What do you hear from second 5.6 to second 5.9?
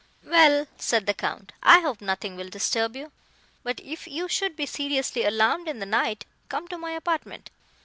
in the